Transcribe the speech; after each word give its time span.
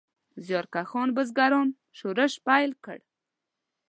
زیارکښو 0.45 0.99
بزګرانو 1.15 1.75
شورش 1.97 2.33
پیل 2.45 2.71
کړ. 2.83 2.97